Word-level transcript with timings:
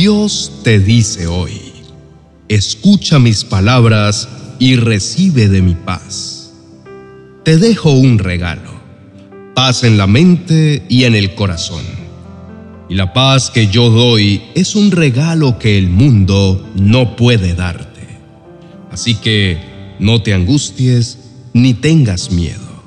Dios 0.00 0.50
te 0.64 0.78
dice 0.78 1.26
hoy, 1.26 1.60
escucha 2.48 3.18
mis 3.18 3.44
palabras 3.44 4.30
y 4.58 4.76
recibe 4.76 5.46
de 5.46 5.60
mi 5.60 5.74
paz. 5.74 6.54
Te 7.44 7.58
dejo 7.58 7.90
un 7.90 8.18
regalo, 8.18 8.80
paz 9.54 9.84
en 9.84 9.98
la 9.98 10.06
mente 10.06 10.86
y 10.88 11.04
en 11.04 11.14
el 11.14 11.34
corazón. 11.34 11.84
Y 12.88 12.94
la 12.94 13.12
paz 13.12 13.50
que 13.50 13.66
yo 13.66 13.90
doy 13.90 14.40
es 14.54 14.74
un 14.74 14.90
regalo 14.90 15.58
que 15.58 15.76
el 15.76 15.90
mundo 15.90 16.66
no 16.76 17.14
puede 17.14 17.54
darte. 17.54 18.00
Así 18.90 19.16
que 19.16 19.58
no 19.98 20.22
te 20.22 20.32
angusties 20.32 21.18
ni 21.52 21.74
tengas 21.74 22.30
miedo. 22.30 22.84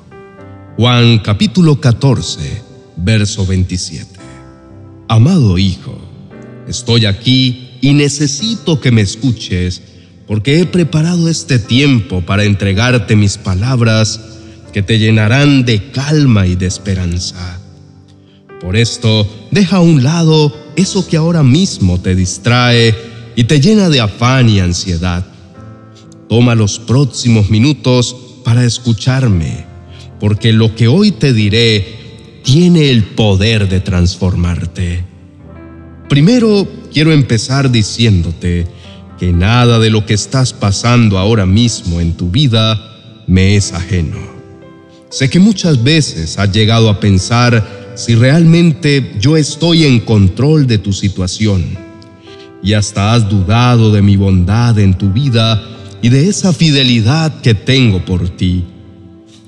Juan 0.76 1.20
capítulo 1.20 1.80
14, 1.80 2.60
verso 2.96 3.46
27. 3.46 4.18
Amado 5.06 5.58
Hijo, 5.58 6.03
estoy 6.68 7.06
aquí 7.06 7.70
y 7.80 7.92
necesito 7.92 8.80
que 8.80 8.90
me 8.90 9.02
escuches 9.02 9.82
porque 10.26 10.60
he 10.60 10.66
preparado 10.66 11.28
este 11.28 11.58
tiempo 11.58 12.22
para 12.22 12.44
entregarte 12.44 13.16
mis 13.16 13.36
palabras 13.36 14.20
que 14.72 14.82
te 14.82 14.98
llenarán 14.98 15.64
de 15.64 15.90
calma 15.90 16.46
y 16.46 16.56
de 16.56 16.66
esperanza. 16.66 17.60
Por 18.60 18.76
esto, 18.76 19.28
deja 19.50 19.76
a 19.76 19.80
un 19.80 20.02
lado 20.02 20.56
eso 20.76 21.06
que 21.06 21.16
ahora 21.16 21.42
mismo 21.42 22.00
te 22.00 22.14
distrae 22.14 22.94
y 23.36 23.44
te 23.44 23.60
llena 23.60 23.88
de 23.88 24.00
afán 24.00 24.48
y 24.48 24.60
ansiedad. 24.60 25.24
Toma 26.28 26.54
los 26.54 26.78
próximos 26.78 27.50
minutos 27.50 28.16
para 28.44 28.64
escucharme, 28.64 29.66
porque 30.18 30.52
lo 30.52 30.74
que 30.74 30.88
hoy 30.88 31.12
te 31.12 31.32
diré 31.32 32.40
tiene 32.42 32.90
el 32.90 33.04
poder 33.04 33.68
de 33.68 33.80
transformarte. 33.80 35.13
Primero 36.08 36.68
quiero 36.92 37.12
empezar 37.12 37.70
diciéndote 37.70 38.66
que 39.18 39.32
nada 39.32 39.78
de 39.78 39.90
lo 39.90 40.04
que 40.04 40.14
estás 40.14 40.52
pasando 40.52 41.18
ahora 41.18 41.46
mismo 41.46 42.00
en 42.00 42.14
tu 42.14 42.30
vida 42.30 42.78
me 43.26 43.56
es 43.56 43.72
ajeno. 43.72 44.18
Sé 45.08 45.30
que 45.30 45.38
muchas 45.38 45.82
veces 45.82 46.38
has 46.38 46.52
llegado 46.52 46.90
a 46.90 47.00
pensar 47.00 47.92
si 47.94 48.14
realmente 48.14 49.14
yo 49.20 49.36
estoy 49.36 49.84
en 49.84 50.00
control 50.00 50.66
de 50.66 50.78
tu 50.78 50.92
situación 50.92 51.64
y 52.62 52.72
hasta 52.72 53.14
has 53.14 53.28
dudado 53.28 53.92
de 53.92 54.02
mi 54.02 54.16
bondad 54.16 54.78
en 54.78 54.94
tu 54.94 55.10
vida 55.10 55.62
y 56.02 56.08
de 56.08 56.28
esa 56.28 56.52
fidelidad 56.52 57.40
que 57.40 57.54
tengo 57.54 58.04
por 58.04 58.28
ti. 58.28 58.64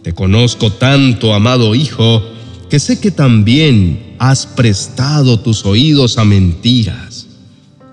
Te 0.03 0.15
conozco 0.15 0.73
tanto, 0.73 1.35
amado 1.35 1.75
Hijo, 1.75 2.23
que 2.71 2.79
sé 2.79 3.01
que 3.01 3.11
también 3.11 4.06
has 4.19 4.47
prestado 4.47 5.39
tus 5.41 5.65
oídos 5.65 6.19
a 6.19 6.25
mentiras. 6.25 7.27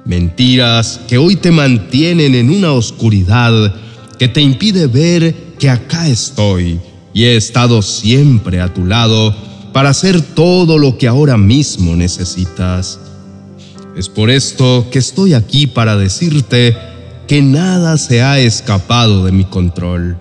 Mentiras 0.06 1.00
que 1.08 1.18
hoy 1.18 1.36
te 1.36 1.52
mantienen 1.52 2.36
en 2.36 2.50
una 2.50 2.74
oscuridad 2.74 3.76
que 4.20 4.28
te 4.28 4.42
impide 4.42 4.88
ver 4.88 5.36
que 5.60 5.70
acá 5.70 6.08
estoy 6.08 6.80
y 7.14 7.24
he 7.24 7.36
estado 7.36 7.82
siempre 7.82 8.60
a 8.60 8.74
tu 8.74 8.86
lado 8.86 9.36
para 9.72 9.90
hacer 9.90 10.22
todo 10.22 10.78
lo 10.78 10.98
que 10.98 11.08
ahora 11.08 11.38
mismo 11.38 11.96
necesitas. 11.96 13.00
Es 13.96 14.10
por 14.10 14.30
esto 14.30 14.88
que 14.92 15.00
estoy 15.00 15.34
aquí 15.34 15.68
para 15.68 15.96
decirte 15.96 16.76
que 17.28 17.42
nada 17.42 17.98
se 17.98 18.22
ha 18.22 18.40
escapado 18.40 19.26
de 19.26 19.32
mi 19.32 19.46
control 19.46 20.18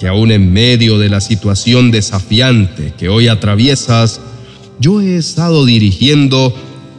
que 0.00 0.08
aún 0.08 0.32
en 0.32 0.50
medio 0.50 0.98
de 0.98 1.10
la 1.10 1.20
situación 1.20 1.90
desafiante 1.90 2.94
que 2.96 3.10
hoy 3.10 3.28
atraviesas, 3.28 4.18
yo 4.80 5.00
he 5.00 5.16
estado 5.16 5.64
dirigiendo 5.64 6.54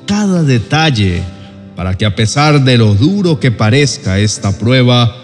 cada 0.06 0.44
detalle 0.44 1.24
para 1.76 1.98
que 1.98 2.06
a 2.06 2.16
pesar 2.16 2.64
de 2.64 2.78
lo 2.78 2.96
duro 2.96 3.40
que 3.40 3.52
parezca 3.52 4.20
esta 4.20 4.58
prueba, 4.58 5.16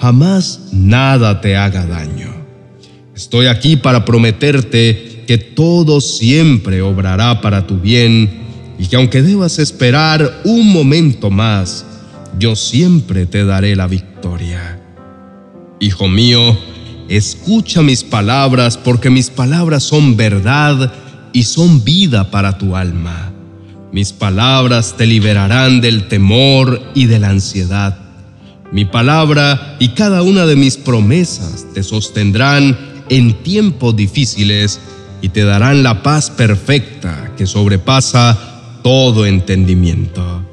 jamás 0.00 0.68
nada 0.72 1.40
te 1.40 1.56
haga 1.56 1.86
daño. 1.86 2.34
Estoy 3.14 3.46
aquí 3.46 3.76
para 3.76 4.04
prometerte 4.04 5.24
que 5.26 5.38
todo 5.38 6.00
siempre 6.00 6.82
obrará 6.82 7.40
para 7.40 7.66
tu 7.66 7.78
bien 7.78 8.40
y 8.78 8.86
que 8.86 8.96
aunque 8.96 9.22
debas 9.22 9.58
esperar 9.58 10.42
un 10.44 10.72
momento 10.72 11.30
más, 11.30 11.86
yo 12.38 12.56
siempre 12.56 13.26
te 13.26 13.44
daré 13.44 13.76
la 13.76 13.86
victoria. 13.86 14.80
Hijo 15.78 16.08
mío, 16.08 16.58
Escucha 17.10 17.82
mis 17.82 18.04
palabras 18.04 18.76
porque 18.76 19.10
mis 19.10 19.30
palabras 19.30 19.82
son 19.82 20.16
verdad 20.16 20.92
y 21.32 21.44
son 21.44 21.84
vida 21.84 22.30
para 22.30 22.58
tu 22.58 22.76
alma. 22.76 23.32
Mis 23.92 24.12
palabras 24.12 24.94
te 24.96 25.06
liberarán 25.06 25.80
del 25.80 26.08
temor 26.08 26.80
y 26.94 27.06
de 27.06 27.18
la 27.18 27.30
ansiedad. 27.30 27.98
Mi 28.72 28.84
palabra 28.84 29.76
y 29.80 29.88
cada 29.88 30.22
una 30.22 30.46
de 30.46 30.54
mis 30.54 30.76
promesas 30.76 31.66
te 31.74 31.82
sostendrán 31.82 32.78
en 33.08 33.42
tiempos 33.42 33.96
difíciles 33.96 34.80
y 35.22 35.30
te 35.30 35.44
darán 35.44 35.82
la 35.82 36.02
paz 36.02 36.30
perfecta 36.30 37.32
que 37.36 37.46
sobrepasa 37.46 38.78
todo 38.82 39.26
entendimiento. 39.26 40.46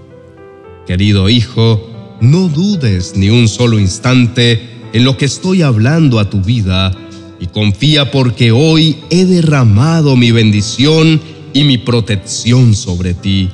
Querido 0.88 1.30
Hijo, 1.30 2.18
no 2.22 2.48
dudes 2.48 3.14
ni 3.16 3.30
un 3.30 3.48
solo 3.48 3.78
instante 3.80 4.78
en 4.94 5.04
lo 5.04 5.18
que 5.18 5.26
estoy 5.26 5.62
hablando 5.62 6.20
a 6.20 6.30
tu 6.30 6.42
vida 6.42 6.92
y 7.40 7.48
confía 7.48 8.12
porque 8.12 8.52
hoy 8.52 8.98
he 9.10 9.26
derramado 9.26 10.16
mi 10.16 10.32
bendición 10.32 11.22
y 11.54 11.64
mi 11.64 11.78
protección 11.78 12.74
sobre 12.76 13.14
ti, 13.14 13.50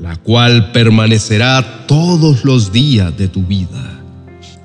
la 0.00 0.16
cual 0.16 0.72
permanecerá 0.72 1.86
todos 1.86 2.44
los 2.44 2.72
días 2.72 3.16
de 3.16 3.28
tu 3.28 3.42
vida. 3.42 4.02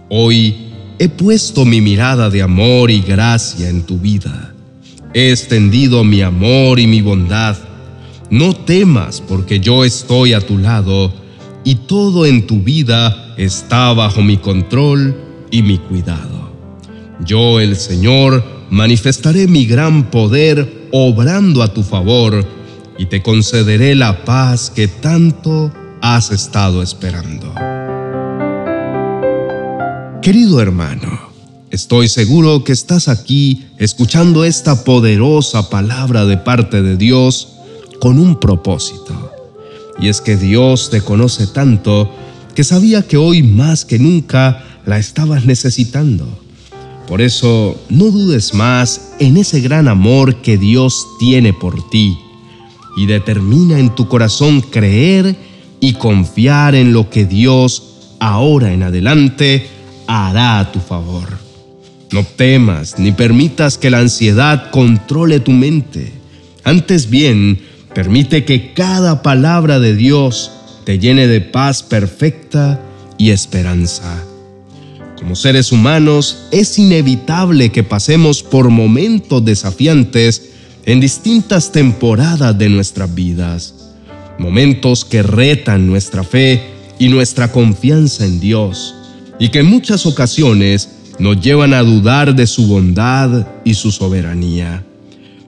Hoy 0.09 0.56
he 0.98 1.09
puesto 1.09 1.66
mi 1.66 1.82
mirada 1.82 2.30
de 2.30 2.42
amor 2.42 2.92
y 2.92 3.02
gracia 3.02 3.70
en 3.70 3.84
tu 3.84 3.98
vida. 3.98 4.54
He 5.14 5.32
extendido 5.32 6.04
mi 6.04 6.22
amor 6.22 6.80
y 6.80 6.88
mi 6.88 7.02
bondad. 7.02 7.58
No 8.30 8.54
temas 8.54 9.22
porque 9.22 9.59
yo 9.59 9.86
estoy 9.86 10.34
a 10.34 10.42
tu 10.42 10.58
lado 10.58 11.14
y 11.64 11.76
todo 11.76 12.26
en 12.26 12.46
tu 12.46 12.62
vida 12.62 13.34
está 13.38 13.94
bajo 13.94 14.22
mi 14.22 14.38
control 14.38 15.16
y 15.52 15.62
mi 15.62 15.78
cuidado. 15.78 16.39
Yo, 17.25 17.59
el 17.59 17.75
Señor, 17.75 18.44
manifestaré 18.69 19.47
mi 19.47 19.66
gran 19.66 20.09
poder 20.09 20.88
obrando 20.91 21.62
a 21.63 21.74
tu 21.74 21.84
favor 21.84 22.46
y 22.97 23.07
te 23.07 23.22
concederé 23.22 23.94
la 23.96 24.24
paz 24.24 24.69
que 24.69 24.88
tanto 24.88 25.72
has 26.02 26.31
estado 26.31 26.81
esperando. 26.81 27.53
Querido 30.22 30.62
hermano, 30.62 31.19
estoy 31.72 32.08
seguro 32.08 32.63
que 32.63 32.72
estás 32.72 33.08
aquí 33.09 33.66
escuchando 33.78 34.46
esta 34.46 34.84
poderosa 34.84 35.69
palabra 35.69 36.25
de 36.25 36.38
parte 36.38 36.81
de 36.81 36.96
Dios 36.96 37.50
con 38.00 38.18
un 38.18 38.40
propósito. 38.40 39.34
Y 40.00 40.08
es 40.08 40.22
que 40.22 40.38
Dios 40.38 40.90
te 40.90 41.02
conoce 41.02 41.47
tanto 41.47 42.09
que 42.56 42.63
sabía 42.63 43.02
que 43.02 43.18
hoy 43.18 43.44
más 43.44 43.84
que 43.84 44.00
nunca 44.00 44.63
la 44.85 44.97
estabas 44.97 45.46
necesitando. 45.46 46.49
Por 47.09 47.24
eso 47.24 47.75
no 47.90 48.12
dudes 48.12 48.53
más 48.53 49.14
en 49.18 49.38
ese 49.38 49.62
gran 49.62 49.88
amor 49.88 50.44
que 50.44 50.59
Dios 50.59 51.08
tiene 51.18 51.53
por 51.53 51.90
ti 51.90 52.20
y 52.96 53.08
determina 53.08 53.80
en 53.80 53.96
tu 53.96 54.08
corazón 54.08 54.62
creer 54.62 55.36
y 55.80 55.94
confiar 55.94 56.75
en 56.75 56.94
lo 56.94 57.09
que 57.09 57.25
Dios 57.25 58.14
ahora 58.20 58.74
en 58.74 58.84
adelante 58.84 59.68
hará 60.06 60.59
a 60.59 60.72
tu 60.72 60.80
favor. 60.80 61.40
No 62.12 62.24
temas 62.24 63.00
ni 63.00 63.12
permitas 63.12 63.80
que 63.80 63.90
la 63.90 63.97
ansiedad 63.97 64.70
controle 64.70 65.40
tu 65.40 65.52
mente. 65.52 66.14
Antes 66.64 67.09
bien, 67.09 67.59
permite 67.96 68.46
que 68.46 68.73
cada 68.73 69.23
palabra 69.23 69.79
de 69.79 69.96
Dios 69.96 70.52
te 70.85 71.00
llene 71.00 71.26
de 71.26 71.41
paz 71.41 71.82
perfecta 71.82 72.79
y 73.17 73.32
esperanza. 73.32 74.28
Como 75.20 75.36
seres 75.36 75.74
humanos, 75.74 76.46
es 76.50 76.80
inevitable 76.80 77.74
que 77.74 77.84
pasemos 77.84 78.42
por 78.42 78.70
momentos 78.70 79.44
desafiantes 79.44 80.52
en 80.86 81.02
distintas 81.02 81.74
temporadas 81.74 82.58
de 82.58 82.70
nuestras 82.70 83.14
vidas, 83.14 83.76
momentos 84.38 85.04
que 85.04 85.22
retan 85.22 85.88
nuestra 85.88 86.24
fe 86.24 86.64
y 87.00 87.10
nuestra 87.10 87.52
confianza 87.52 88.26
en 88.26 88.40
Dios, 88.40 88.96
y 89.40 89.50
que 89.50 89.60
en 89.60 89.66
muchas 89.66 90.06
ocasiones 90.06 90.90
nos 91.20 91.42
llevan 91.42 91.74
a 91.74 91.84
dudar 91.84 92.34
de 92.34 92.48
su 92.48 92.68
bondad 92.68 93.46
y 93.66 93.74
su 93.74 93.92
soberanía. 93.92 94.86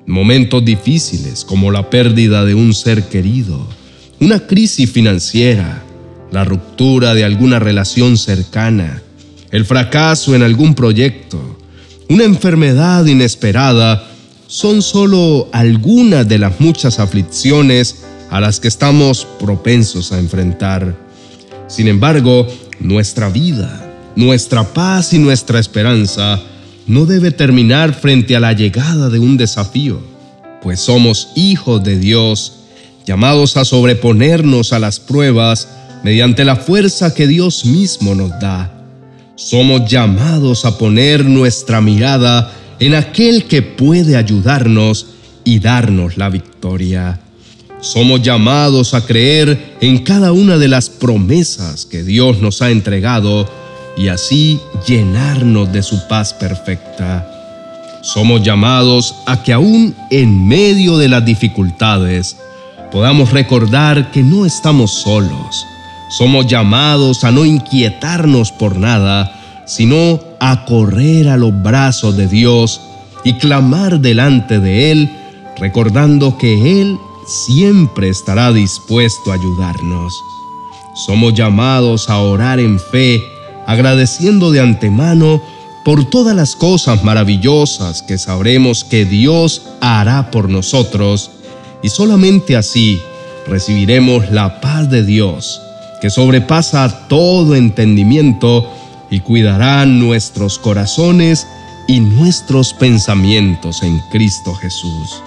Momentos 0.05 0.65
difíciles 0.65 1.45
como 1.45 1.71
la 1.71 1.89
pérdida 1.89 2.43
de 2.43 2.55
un 2.55 2.73
ser 2.73 3.07
querido, 3.07 3.65
una 4.19 4.45
crisis 4.47 4.91
financiera, 4.91 5.81
la 6.29 6.43
ruptura 6.43 7.13
de 7.13 7.23
alguna 7.23 7.59
relación 7.59 8.17
cercana, 8.17 9.01
el 9.51 9.65
fracaso 9.65 10.33
en 10.35 10.43
algún 10.43 10.75
proyecto, 10.75 11.57
una 12.09 12.23
enfermedad 12.23 13.05
inesperada, 13.05 14.07
son 14.47 14.81
solo 14.81 15.47
algunas 15.53 16.27
de 16.27 16.37
las 16.37 16.59
muchas 16.59 16.99
aflicciones 16.99 18.03
a 18.29 18.39
las 18.39 18.59
que 18.59 18.67
estamos 18.67 19.27
propensos 19.39 20.11
a 20.11 20.19
enfrentar. 20.19 20.95
Sin 21.67 21.87
embargo, 21.87 22.47
nuestra 22.79 23.29
vida, 23.29 23.89
nuestra 24.15 24.73
paz 24.73 25.13
y 25.13 25.19
nuestra 25.19 25.59
esperanza 25.59 26.41
no 26.87 27.05
debe 27.05 27.31
terminar 27.31 27.93
frente 27.93 28.35
a 28.35 28.39
la 28.39 28.53
llegada 28.53 29.09
de 29.09 29.19
un 29.19 29.37
desafío, 29.37 30.01
pues 30.61 30.79
somos 30.81 31.29
hijos 31.35 31.83
de 31.83 31.97
Dios, 31.97 32.53
llamados 33.05 33.57
a 33.57 33.65
sobreponernos 33.65 34.73
a 34.73 34.79
las 34.79 34.99
pruebas 34.99 35.67
mediante 36.03 36.43
la 36.45 36.55
fuerza 36.55 37.13
que 37.13 37.27
Dios 37.27 37.65
mismo 37.65 38.15
nos 38.15 38.31
da. 38.39 38.80
Somos 39.43 39.89
llamados 39.89 40.65
a 40.65 40.77
poner 40.77 41.25
nuestra 41.25 41.81
mirada 41.81 42.53
en 42.79 42.93
aquel 42.93 43.45
que 43.45 43.63
puede 43.63 44.15
ayudarnos 44.15 45.07
y 45.43 45.57
darnos 45.57 46.15
la 46.15 46.29
victoria. 46.29 47.19
Somos 47.79 48.21
llamados 48.21 48.93
a 48.93 49.03
creer 49.03 49.77
en 49.81 50.03
cada 50.03 50.31
una 50.31 50.59
de 50.59 50.67
las 50.67 50.91
promesas 50.91 51.87
que 51.87 52.03
Dios 52.03 52.39
nos 52.39 52.61
ha 52.61 52.69
entregado 52.69 53.51
y 53.97 54.09
así 54.09 54.59
llenarnos 54.87 55.73
de 55.73 55.81
su 55.81 56.07
paz 56.07 56.35
perfecta. 56.35 57.27
Somos 58.03 58.43
llamados 58.43 59.15
a 59.25 59.41
que 59.41 59.53
aún 59.53 59.95
en 60.11 60.47
medio 60.47 60.99
de 60.99 61.09
las 61.09 61.25
dificultades 61.25 62.37
podamos 62.91 63.31
recordar 63.31 64.11
que 64.11 64.21
no 64.21 64.45
estamos 64.45 64.91
solos. 64.91 65.65
Somos 66.11 66.45
llamados 66.45 67.23
a 67.23 67.31
no 67.31 67.45
inquietarnos 67.45 68.51
por 68.51 68.77
nada, 68.77 69.63
sino 69.65 70.19
a 70.41 70.65
correr 70.65 71.29
a 71.29 71.37
los 71.37 71.63
brazos 71.63 72.17
de 72.17 72.27
Dios 72.27 72.81
y 73.23 73.33
clamar 73.33 74.01
delante 74.01 74.59
de 74.59 74.91
Él, 74.91 75.09
recordando 75.57 76.37
que 76.37 76.81
Él 76.81 76.97
siempre 77.25 78.09
estará 78.09 78.51
dispuesto 78.51 79.31
a 79.31 79.35
ayudarnos. 79.35 80.13
Somos 81.05 81.33
llamados 81.33 82.09
a 82.09 82.17
orar 82.17 82.59
en 82.59 82.77
fe, 82.77 83.23
agradeciendo 83.65 84.51
de 84.51 84.59
antemano 84.59 85.41
por 85.85 86.03
todas 86.09 86.35
las 86.35 86.57
cosas 86.57 87.05
maravillosas 87.05 88.01
que 88.01 88.17
sabremos 88.17 88.83
que 88.83 89.05
Dios 89.05 89.61
hará 89.79 90.29
por 90.29 90.49
nosotros, 90.49 91.31
y 91.81 91.87
solamente 91.87 92.57
así 92.57 93.01
recibiremos 93.47 94.29
la 94.29 94.59
paz 94.59 94.89
de 94.89 95.03
Dios, 95.03 95.61
que 96.01 96.09
sobrepasa 96.09 97.07
todo 97.07 97.55
entendimiento 97.55 98.67
y 99.11 99.19
cuidará 99.19 99.85
nuestros 99.85 100.57
corazones 100.57 101.47
y 101.87 101.99
nuestros 101.99 102.73
pensamientos 102.73 103.83
en 103.83 103.99
Cristo 104.11 104.55
Jesús. 104.55 105.21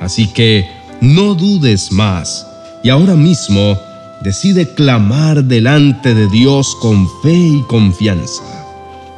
Así 0.00 0.28
que 0.28 0.70
no 1.00 1.34
dudes 1.34 1.90
más 1.90 2.46
y 2.84 2.90
ahora 2.90 3.16
mismo 3.16 3.76
decide 4.22 4.74
clamar 4.74 5.44
delante 5.44 6.14
de 6.14 6.28
Dios 6.28 6.76
con 6.80 7.08
fe 7.22 7.34
y 7.34 7.62
confianza. 7.62 8.42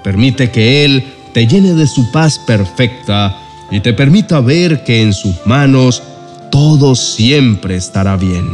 Permite 0.03 0.51
que 0.51 0.85
Él 0.85 1.05
te 1.35 1.47
llene 1.47 1.75
de 1.75 1.87
su 1.87 2.11
paz 2.11 2.39
perfecta 2.39 3.37
y 3.71 3.81
te 3.81 3.93
permita 3.93 4.41
ver 4.41 4.85
que 4.85 5.03
en 5.03 5.13
sus 5.13 5.35
manos 5.45 6.03
todo 6.51 6.95
siempre 6.95 7.77
estará 7.77 8.17
bien. 8.17 8.49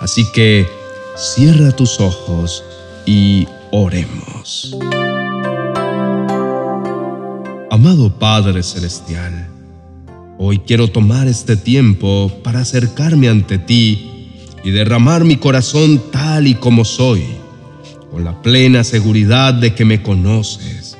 Así 0.00 0.24
que 0.32 0.77
cierra 1.18 1.72
tus 1.72 1.98
ojos 1.98 2.62
y 3.04 3.48
oremos. 3.72 4.76
Amado 7.72 8.16
Padre 8.16 8.62
Celestial, 8.62 9.48
hoy 10.38 10.60
quiero 10.60 10.86
tomar 10.88 11.26
este 11.26 11.56
tiempo 11.56 12.30
para 12.44 12.60
acercarme 12.60 13.28
ante 13.28 13.58
ti 13.58 14.30
y 14.62 14.70
derramar 14.70 15.24
mi 15.24 15.36
corazón 15.36 16.00
tal 16.12 16.46
y 16.46 16.54
como 16.54 16.84
soy, 16.84 17.24
con 18.12 18.22
la 18.22 18.40
plena 18.40 18.84
seguridad 18.84 19.54
de 19.54 19.74
que 19.74 19.84
me 19.84 20.02
conoces, 20.02 20.96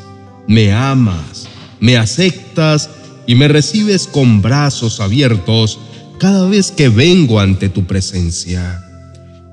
me 0.49 0.73
amas, 0.73 1.47
me 1.79 1.97
aceptas 1.97 2.91
y 3.29 3.37
me 3.37 3.47
recibes 3.47 4.09
con 4.09 4.43
brazos 4.43 4.99
abiertos 4.99 5.79
cada 6.19 6.49
vez 6.49 6.73
que 6.73 6.89
vengo 6.89 7.39
ante 7.39 7.69
tu 7.69 7.85
presencia. 7.85 8.88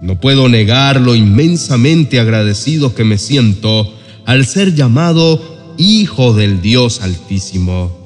No 0.02 0.20
puedo 0.20 0.50
negar 0.50 1.00
lo 1.00 1.16
inmensamente 1.16 2.20
agradecido 2.20 2.94
que 2.94 3.04
me 3.04 3.18
siento 3.18 3.94
al 4.26 4.46
ser 4.46 4.76
llamado 4.76 5.74
Hijo 5.78 6.34
del 6.34 6.62
Dios 6.62 7.02
Altísimo. 7.02 8.06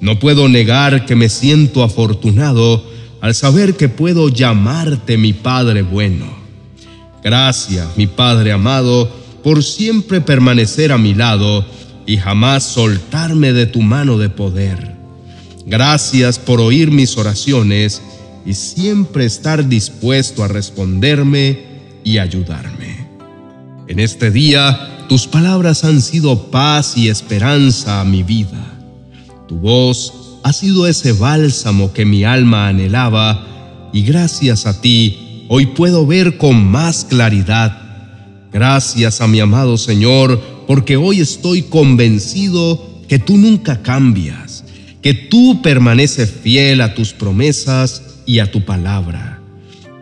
No 0.00 0.18
puedo 0.18 0.48
negar 0.48 1.06
que 1.06 1.16
me 1.16 1.28
siento 1.28 1.82
afortunado 1.82 2.84
al 3.20 3.34
saber 3.34 3.76
que 3.76 3.88
puedo 3.88 4.28
llamarte 4.28 5.16
mi 5.16 5.32
Padre 5.32 5.82
bueno. 5.82 6.26
Gracias, 7.22 7.96
mi 7.96 8.06
Padre 8.06 8.52
amado, 8.52 9.10
por 9.42 9.64
siempre 9.64 10.20
permanecer 10.20 10.92
a 10.92 10.98
mi 10.98 11.14
lado 11.14 11.64
y 12.06 12.16
jamás 12.16 12.64
soltarme 12.64 13.52
de 13.52 13.66
tu 13.66 13.82
mano 13.82 14.18
de 14.18 14.30
poder. 14.30 14.96
Gracias 15.66 16.38
por 16.38 16.60
oír 16.60 16.90
mis 16.90 17.16
oraciones 17.16 18.00
y 18.44 18.54
siempre 18.54 19.24
estar 19.24 19.68
dispuesto 19.68 20.42
a 20.42 20.48
responderme 20.48 21.58
y 22.04 22.18
ayudarme. 22.18 23.08
En 23.88 24.00
este 24.00 24.30
día, 24.30 25.06
tus 25.08 25.26
palabras 25.26 25.84
han 25.84 26.02
sido 26.02 26.50
paz 26.50 26.96
y 26.96 27.08
esperanza 27.08 28.00
a 28.00 28.04
mi 28.04 28.22
vida. 28.22 28.78
Tu 29.46 29.56
voz 29.56 30.40
ha 30.42 30.52
sido 30.52 30.86
ese 30.86 31.12
bálsamo 31.12 31.92
que 31.92 32.04
mi 32.04 32.24
alma 32.24 32.68
anhelaba 32.68 33.90
y 33.92 34.02
gracias 34.02 34.66
a 34.66 34.80
ti 34.80 35.46
hoy 35.48 35.66
puedo 35.66 36.06
ver 36.06 36.36
con 36.36 36.64
más 36.64 37.04
claridad. 37.04 37.78
Gracias 38.52 39.20
a 39.20 39.26
mi 39.26 39.40
amado 39.40 39.78
Señor 39.78 40.40
porque 40.66 40.96
hoy 40.96 41.20
estoy 41.20 41.62
convencido 41.62 43.02
que 43.08 43.18
tú 43.18 43.38
nunca 43.38 43.82
cambias, 43.82 44.64
que 45.00 45.14
tú 45.14 45.62
permaneces 45.62 46.30
fiel 46.30 46.82
a 46.82 46.94
tus 46.94 47.14
promesas 47.14 48.02
y 48.28 48.40
a 48.40 48.50
tu 48.52 48.60
palabra. 48.60 49.40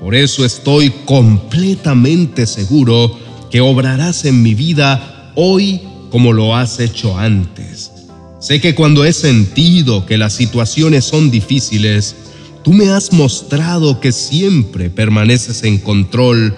Por 0.00 0.16
eso 0.16 0.44
estoy 0.44 0.90
completamente 1.06 2.46
seguro 2.46 3.16
que 3.50 3.60
obrarás 3.60 4.24
en 4.24 4.42
mi 4.42 4.54
vida 4.54 5.32
hoy 5.36 5.80
como 6.10 6.32
lo 6.32 6.54
has 6.54 6.80
hecho 6.80 7.16
antes. 7.16 7.92
Sé 8.40 8.60
que 8.60 8.74
cuando 8.74 9.04
he 9.04 9.12
sentido 9.12 10.04
que 10.06 10.18
las 10.18 10.32
situaciones 10.34 11.04
son 11.04 11.30
difíciles, 11.30 12.16
tú 12.64 12.72
me 12.72 12.90
has 12.90 13.12
mostrado 13.12 14.00
que 14.00 14.10
siempre 14.10 14.90
permaneces 14.90 15.62
en 15.62 15.78
control 15.78 16.54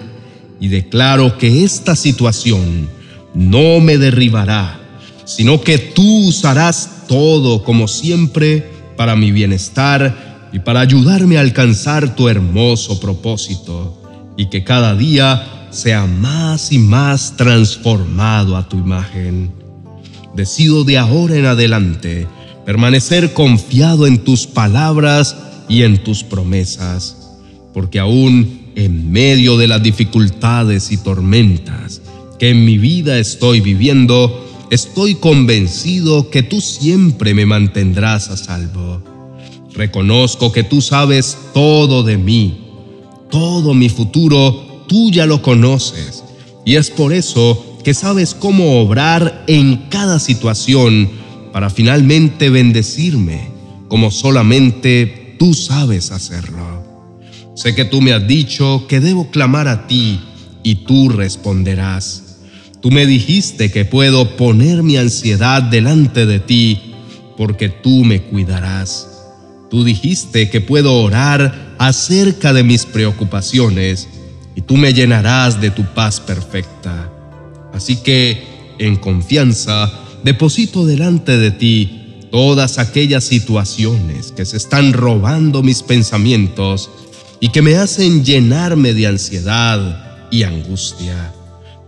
y 0.59 0.69
declaro 0.69 1.37
que 1.37 1.63
esta 1.63 1.95
situación 1.95 2.89
no 3.35 3.79
me 3.79 3.99
derribará, 3.99 4.81
sino 5.25 5.61
que 5.61 5.77
tú 5.77 6.27
usarás 6.27 7.05
todo 7.07 7.63
como 7.63 7.87
siempre 7.87 8.71
para 8.97 9.15
mi 9.15 9.31
bienestar 9.31 10.28
y 10.51 10.59
para 10.59 10.79
ayudarme 10.79 11.37
a 11.37 11.41
alcanzar 11.41 12.15
tu 12.15 12.27
hermoso 12.27 12.99
propósito 12.99 14.01
y 14.37 14.49
que 14.49 14.63
cada 14.63 14.95
día 14.95 15.67
sea 15.71 16.05
más 16.05 16.71
y 16.71 16.79
más 16.79 17.35
transformado 17.37 18.57
a 18.57 18.67
tu 18.67 18.77
imagen. 18.77 19.51
Decido 20.35 20.83
de 20.83 20.97
ahora 20.97 21.35
en 21.35 21.45
adelante 21.45 22.27
permanecer 22.65 23.33
confiado 23.33 24.07
en 24.07 24.19
tus 24.19 24.47
palabras 24.47 25.35
y 25.67 25.83
en 25.83 26.03
tus 26.03 26.23
promesas, 26.23 27.17
porque 27.73 27.99
aún 27.99 28.71
en 28.75 29.11
medio 29.11 29.57
de 29.57 29.67
las 29.67 29.81
dificultades 29.81 30.91
y 30.91 30.97
tormentas 30.97 32.01
que 32.39 32.49
en 32.49 32.63
mi 32.63 32.77
vida 32.77 33.17
estoy 33.19 33.59
viviendo, 33.59 34.47
estoy 34.71 35.15
convencido 35.15 36.29
que 36.29 36.41
tú 36.41 36.61
siempre 36.61 37.33
me 37.33 37.45
mantendrás 37.45 38.29
a 38.29 38.37
salvo. 38.37 39.08
Reconozco 39.79 40.51
que 40.51 40.63
tú 40.63 40.81
sabes 40.81 41.37
todo 41.53 42.03
de 42.03 42.17
mí, 42.17 42.65
todo 43.31 43.73
mi 43.73 43.87
futuro 43.87 44.83
tú 44.89 45.09
ya 45.09 45.25
lo 45.25 45.41
conoces 45.41 46.21
y 46.65 46.75
es 46.75 46.89
por 46.89 47.13
eso 47.13 47.77
que 47.81 47.93
sabes 47.93 48.33
cómo 48.33 48.81
obrar 48.81 49.45
en 49.47 49.87
cada 49.89 50.19
situación 50.19 51.09
para 51.53 51.69
finalmente 51.69 52.49
bendecirme 52.49 53.47
como 53.87 54.11
solamente 54.11 55.37
tú 55.39 55.53
sabes 55.53 56.11
hacerlo. 56.11 56.83
Sé 57.55 57.73
que 57.73 57.85
tú 57.85 58.01
me 58.01 58.11
has 58.11 58.27
dicho 58.27 58.85
que 58.89 58.99
debo 58.99 59.31
clamar 59.31 59.69
a 59.69 59.87
ti 59.87 60.19
y 60.61 60.75
tú 60.83 61.07
responderás. 61.07 62.41
Tú 62.81 62.91
me 62.91 63.05
dijiste 63.05 63.71
que 63.71 63.85
puedo 63.85 64.35
poner 64.35 64.83
mi 64.83 64.97
ansiedad 64.97 65.63
delante 65.63 66.25
de 66.25 66.41
ti 66.41 66.81
porque 67.37 67.69
tú 67.69 68.03
me 68.03 68.23
cuidarás. 68.23 69.18
Tú 69.69 69.83
dijiste 69.83 70.49
que 70.49 70.61
puedo 70.61 71.01
orar 71.01 71.75
acerca 71.77 72.53
de 72.53 72.63
mis 72.63 72.85
preocupaciones 72.85 74.07
y 74.55 74.61
tú 74.61 74.77
me 74.77 74.93
llenarás 74.93 75.61
de 75.61 75.69
tu 75.69 75.85
paz 75.93 76.19
perfecta. 76.19 77.11
Así 77.73 77.97
que, 77.97 78.75
en 78.79 78.95
confianza, 78.95 79.91
deposito 80.23 80.85
delante 80.85 81.37
de 81.37 81.51
ti 81.51 81.99
todas 82.31 82.77
aquellas 82.79 83.23
situaciones 83.23 84.31
que 84.31 84.45
se 84.45 84.57
están 84.57 84.93
robando 84.93 85.63
mis 85.63 85.83
pensamientos 85.83 86.89
y 87.39 87.49
que 87.49 87.61
me 87.61 87.75
hacen 87.75 88.23
llenarme 88.23 88.93
de 88.93 89.07
ansiedad 89.07 90.27
y 90.31 90.43
angustia. 90.43 91.31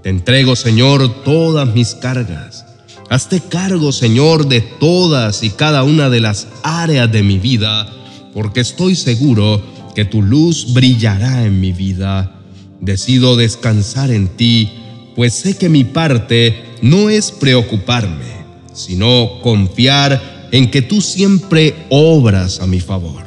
Te 0.04 0.10
entrego, 0.10 0.56
Señor, 0.56 1.24
todas 1.24 1.68
mis 1.74 1.96
cargas. 1.96 2.66
Hazte 3.12 3.42
cargo, 3.42 3.92
Señor, 3.92 4.48
de 4.48 4.62
todas 4.62 5.44
y 5.44 5.50
cada 5.50 5.84
una 5.84 6.10
de 6.10 6.22
las 6.22 6.48
áreas 6.64 7.12
de 7.12 7.24
mi 7.24 7.40
vida, 7.40 7.92
porque 8.34 8.62
estoy 8.62 8.96
seguro 8.96 9.62
que 9.94 10.06
tu 10.06 10.22
luz 10.22 10.72
brillará 10.74 11.44
en 11.44 11.60
mi 11.60 11.74
vida. 11.74 12.40
Decido 12.80 13.36
descansar 13.36 14.12
en 14.12 14.30
ti, 14.30 14.70
pues 15.14 15.34
sé 15.34 15.58
que 15.58 15.68
mi 15.68 15.84
parte 15.84 16.56
no 16.82 17.10
es 17.10 17.34
preocuparme, 17.34 18.46
sino 18.72 19.42
confiar 19.44 20.48
en 20.54 20.72
que 20.72 20.82
tú 20.82 21.02
siempre 21.02 21.76
obras 21.90 22.62
a 22.62 22.66
mi 22.66 22.80
favor. 22.80 23.26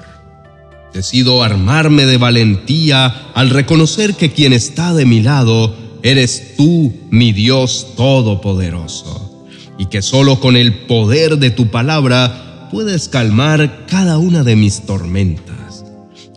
Decido 0.95 1.43
armarme 1.43 2.07
de 2.07 2.17
valentía 2.17 3.33
al 3.35 3.51
reconocer 3.51 4.15
que 4.15 4.33
quien 4.33 4.55
está 4.55 4.95
de 4.95 5.05
mi 5.05 5.21
lado 5.21 5.77
eres 6.03 6.57
tú, 6.57 6.91
mi 7.11 7.35
Dios 7.35 7.89
Todopoderoso, 7.99 9.34
y 9.79 9.87
que 9.87 10.03
solo 10.03 10.41
con 10.41 10.57
el 10.57 10.87
poder 10.87 11.39
de 11.39 11.51
tu 11.51 11.69
palabra 11.71 12.69
puedes 12.71 13.09
calmar 13.09 13.87
cada 13.87 14.19
una 14.19 14.43
de 14.45 14.57
mis 14.57 14.83
tormentas. 14.83 15.85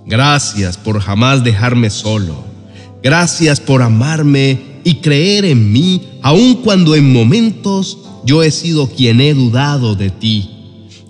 Gracias 0.05 0.77
por 0.77 0.99
jamás 0.99 1.43
dejarme 1.43 1.89
solo. 1.89 2.45
Gracias 3.03 3.59
por 3.59 3.81
amarme 3.81 4.59
y 4.83 4.95
creer 4.95 5.45
en 5.45 5.71
mí, 5.71 6.01
aun 6.21 6.55
cuando 6.55 6.95
en 6.95 7.11
momentos 7.11 7.97
yo 8.25 8.43
he 8.43 8.51
sido 8.51 8.87
quien 8.87 9.21
he 9.21 9.33
dudado 9.33 9.95
de 9.95 10.09
ti 10.09 10.57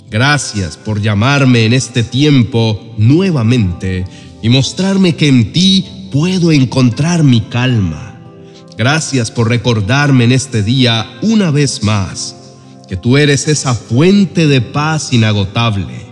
Gracias 0.09 0.77
por 0.77 1.01
llamarme 1.01 1.65
en 1.65 1.73
este 1.73 2.01
tiempo 2.01 2.93
nuevamente 2.97 4.05
y 4.41 4.47
mostrarme 4.47 5.15
que 5.15 5.27
en 5.27 5.51
ti 5.51 5.85
puedo 6.11 6.53
encontrar 6.53 7.23
mi 7.23 7.41
calma. 7.41 8.16
Gracias 8.77 9.31
por 9.31 9.49
recordarme 9.49 10.25
en 10.25 10.31
este 10.31 10.61
día 10.61 11.17
una 11.23 11.49
vez 11.49 11.81
más 11.81 12.35
que 12.87 12.95
tú 12.95 13.17
eres 13.17 13.47
esa 13.47 13.73
fuente 13.73 14.45
de 14.45 14.61
paz 14.61 15.11
inagotable, 15.11 16.05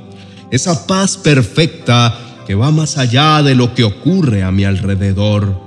esa 0.50 0.88
paz 0.88 1.16
perfecta 1.16 2.20
que 2.48 2.56
va 2.56 2.72
más 2.72 2.98
allá 2.98 3.44
de 3.44 3.54
lo 3.54 3.76
que 3.76 3.84
ocurre 3.84 4.42
a 4.42 4.52
mi 4.52 4.66
alrededor. 4.66 5.64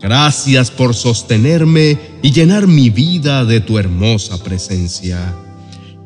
Gracias 0.00 0.70
por 0.70 0.94
sostenerme 0.94 1.98
y 2.22 2.32
llenar 2.32 2.66
mi 2.66 2.88
vida 2.88 3.44
de 3.44 3.60
tu 3.60 3.78
hermosa 3.78 4.42
presencia. 4.42 5.34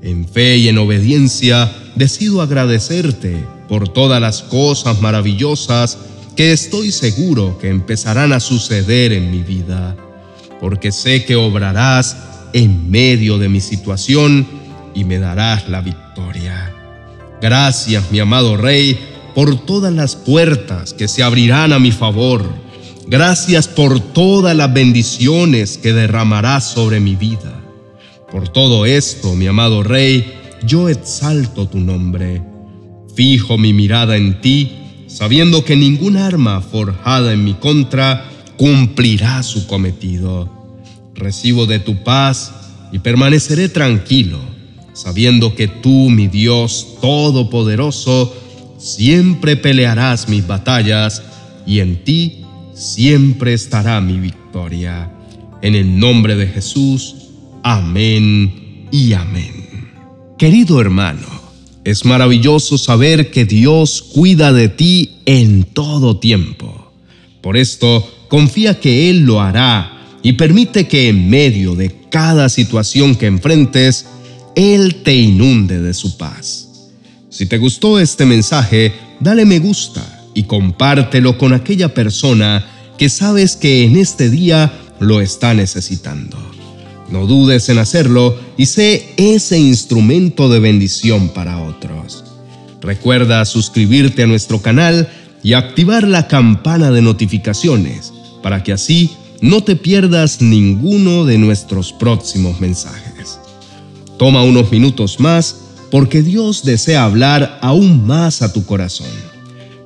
En 0.03 0.29
fe 0.29 0.57
y 0.57 0.69
en 0.69 0.79
obediencia 0.79 1.73
decido 1.95 2.43
agradecerte 2.43 3.45
por 3.69 3.89
todas 3.89 4.21
las 4.21 4.43
cosas 4.43 5.01
maravillosas 5.01 5.99
que 6.37 6.53
estoy 6.53 6.93
seguro 6.93 7.59
que 7.59 7.71
empezarán 7.71 8.33
a 8.33 8.41
suceder 8.41 9.13
en 9.13 9.31
mi 9.31 9.43
vida, 9.43 9.97
porque 10.61 10.93
sé 10.93 11.25
que 11.25 11.37
obrarás 11.37 12.17
en 12.53 12.91
medio 12.91 13.39
de 13.39 13.49
mi 13.49 13.61
situación 13.61 14.47
y 14.95 15.05
me 15.05 15.19
darás 15.19 15.69
la 15.69 15.81
victoria. 15.81 16.73
Gracias, 17.41 18.11
mi 18.11 18.19
amado 18.19 18.57
Rey, 18.57 18.99
por 19.35 19.67
todas 19.67 19.93
las 19.93 20.17
puertas 20.17 20.95
que 20.95 21.09
se 21.09 21.23
abrirán 21.23 21.73
a 21.73 21.79
mi 21.79 21.93
favor. 21.93 22.45
Gracias 23.07 23.69
por 23.69 24.01
todas 24.01 24.57
las 24.57 24.73
bendiciones 24.73 25.79
que 25.79 25.93
derramarás 25.93 26.65
sobre 26.65 26.99
mi 26.99 27.15
vida. 27.15 27.61
Por 28.33 28.49
todo 28.49 28.87
esto, 28.87 29.35
mi 29.35 29.47
amado 29.47 29.83
Rey, 29.83 30.35
yo 30.65 30.89
exalto 30.89 31.69
tu 31.69 31.79
nombre. 31.79 32.43
Fijo 33.15 33.59
mi 33.59 33.73
mirada 33.73 34.17
en 34.17 34.41
ti, 34.41 34.73
sabiendo 35.07 35.65
que 35.65 35.77
ningún 35.77 36.17
arma 36.17 36.61
forjada 36.61 37.33
en 37.33 37.45
mi 37.45 37.55
contra 37.55 38.29
cumplirá 38.57 39.43
su 39.43 39.67
cometido. 39.67 40.53
Recibo 41.15 41.67
de 41.67 41.79
tu 41.79 42.03
paz 42.05 42.53
y 42.93 42.99
permaneceré 42.99 43.69
tranquilo, 43.69 44.39
sabiendo 44.93 45.55
que 45.55 45.69
tú, 45.69 46.11
mi 46.11 46.29
Dios 46.29 46.99
Todopoderoso, 47.01 48.35
siempre 48.79 49.57
pelearás 49.57 50.29
mis 50.29 50.47
batallas 50.47 51.23
y 51.67 51.81
en 51.81 52.05
ti 52.05 52.45
siempre 52.75 53.55
estará 53.55 54.01
mi 54.01 54.19
victoria. 54.19 55.11
En 55.63 55.75
el 55.75 55.99
nombre 55.99 56.37
de 56.37 56.47
Jesús, 56.49 57.17
Amén 57.69 58.87
y 58.93 59.13
amén. 59.15 59.91
Querido 60.39 60.81
hermano, 60.81 61.27
es 61.83 62.05
maravilloso 62.05 62.79
saber 62.79 63.33
que 63.33 63.45
Dios 63.45 64.03
cuida 64.03 64.53
de 64.53 64.69
ti 64.69 65.17
en 65.25 65.65
todo 65.65 66.21
tiempo. 66.21 66.93
Por 67.43 67.57
esto, 67.57 68.09
confía 68.29 68.81
que 68.81 69.11
Él 69.11 69.21
lo 69.21 69.41
hará 69.41 69.97
y 70.23 70.33
permite 70.33 70.89
que 70.89 71.09
en 71.09 71.31
medio 71.31 71.75
de 71.75 71.95
cada 72.11 72.49
situación 72.49 73.15
que 73.15 73.27
enfrentes, 73.27 74.07
Él 74.55 75.03
te 75.05 75.15
inunde 75.15 75.81
de 75.81 75.95
su 75.95 76.17
paz. 76.17 76.91
Si 77.29 77.47
te 77.47 77.59
gustó 77.59 78.01
este 78.01 78.25
mensaje, 78.25 78.93
dale 79.21 79.45
me 79.45 79.59
gusta 79.59 80.03
y 80.35 80.45
compártelo 80.45 81.39
con 81.39 81.53
aquella 81.53 81.95
persona 81.95 82.67
que 82.99 83.09
sabes 83.09 83.57
que 83.57 83.85
en 83.85 83.97
este 83.97 84.31
día 84.31 84.73
lo 84.99 85.21
está 85.21 85.55
necesitando. 85.55 86.37
No 87.11 87.27
dudes 87.27 87.69
en 87.69 87.79
hacerlo 87.79 88.37
y 88.57 88.67
sé 88.67 89.15
ese 89.17 89.59
instrumento 89.59 90.49
de 90.49 90.59
bendición 90.59 91.29
para 91.29 91.63
otros. 91.63 92.25
Recuerda 92.81 93.45
suscribirte 93.45 94.25
a 94.25 94.27
nuestro 94.27 94.61
canal 94.61 95.09
y 95.43 95.53
activar 95.53 96.09
la 96.09 96.27
campana 96.27 96.91
de 96.91 97.03
notificaciones 97.03 98.13
para 98.47 98.63
que 98.63 98.73
así 98.73 99.11
no 99.41 99.65
te 99.65 99.75
pierdas 99.75 100.41
ninguno 100.41 101.25
de 101.25 101.37
nuestros 101.37 101.93
próximos 101.93 102.61
mensajes. 102.61 103.41
Toma 104.21 104.45
unos 104.45 104.71
minutos 104.71 105.19
más 105.19 105.57
porque 105.91 106.23
Dios 106.23 106.63
desea 106.65 107.03
hablar 107.03 107.59
aún 107.61 108.07
más 108.07 108.43
a 108.43 108.53
tu 108.53 108.65
corazón. 108.65 109.09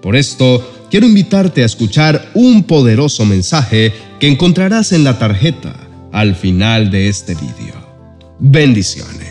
Por 0.02 0.14
esto, 0.14 0.87
quiero 0.90 1.07
invitarte 1.07 1.62
a 1.62 1.64
escuchar 1.64 2.33
un 2.35 2.64
poderoso 2.64 3.25
mensaje 3.25 3.95
que 4.19 4.29
encontrarás 4.29 4.93
en 4.93 5.05
la 5.05 5.19
tarjeta 5.19 5.75
al 6.12 6.35
final 6.35 6.90
de 6.90 7.09
este 7.09 7.35
vídeo. 7.37 7.76
Bendiciones. 8.40 9.30